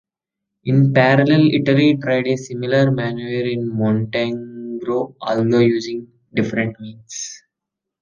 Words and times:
In 0.63 0.93
parallel, 0.95 1.51
Italy 1.53 1.95
tried 2.01 2.25
a 2.25 2.35
similar 2.35 2.89
maneuver 2.89 3.47
in 3.47 3.69
Montenegro, 3.69 5.15
although 5.21 5.59
using 5.59 6.07
different 6.33 6.79
means. 6.79 7.43